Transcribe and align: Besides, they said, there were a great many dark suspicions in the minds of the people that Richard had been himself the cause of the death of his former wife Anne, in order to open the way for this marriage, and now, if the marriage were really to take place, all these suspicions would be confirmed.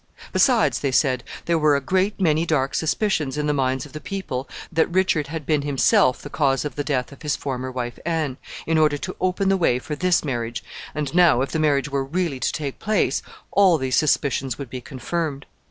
Besides, 0.33 0.79
they 0.79 0.91
said, 0.91 1.23
there 1.45 1.59
were 1.59 1.75
a 1.75 1.79
great 1.79 2.19
many 2.19 2.43
dark 2.43 2.73
suspicions 2.73 3.37
in 3.37 3.45
the 3.45 3.53
minds 3.53 3.85
of 3.85 3.93
the 3.93 4.01
people 4.01 4.49
that 4.73 4.89
Richard 4.89 5.27
had 5.27 5.45
been 5.45 5.61
himself 5.61 6.23
the 6.23 6.29
cause 6.31 6.65
of 6.65 6.73
the 6.75 6.83
death 6.83 7.11
of 7.11 7.21
his 7.21 7.35
former 7.35 7.71
wife 7.71 7.99
Anne, 8.03 8.37
in 8.65 8.79
order 8.79 8.97
to 8.97 9.15
open 9.21 9.47
the 9.49 9.57
way 9.57 9.77
for 9.77 9.95
this 9.95 10.23
marriage, 10.25 10.63
and 10.95 11.13
now, 11.13 11.41
if 11.43 11.51
the 11.51 11.59
marriage 11.59 11.89
were 11.89 12.03
really 12.03 12.39
to 12.39 12.51
take 12.51 12.79
place, 12.79 13.21
all 13.51 13.77
these 13.77 13.95
suspicions 13.95 14.57
would 14.57 14.71
be 14.71 14.81
confirmed. 14.81 15.45